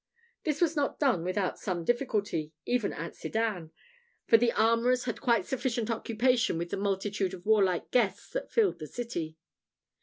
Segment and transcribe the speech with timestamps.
[0.45, 3.69] This was not done without some difficulty even at Sedan;
[4.25, 8.79] for the armourers had quite sufficient occupation with the multitude of warlike guests that filled
[8.79, 9.37] the city.